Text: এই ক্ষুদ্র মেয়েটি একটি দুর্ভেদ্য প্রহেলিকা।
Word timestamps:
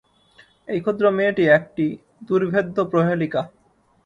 এই 0.67 0.79
ক্ষুদ্র 0.81 1.05
মেয়েটি 1.11 1.43
একটি 1.57 1.85
দুর্ভেদ্য 2.27 2.77
প্রহেলিকা। 2.91 3.41